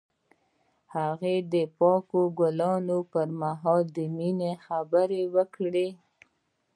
هغه 0.95 1.33
د 1.53 1.55
پاک 1.77 2.07
ګلونه 2.39 2.97
پر 3.11 3.27
مهال 3.41 3.81
د 3.95 3.97
مینې 4.15 4.51
خبرې 4.65 5.23
وکړې. 5.35 5.89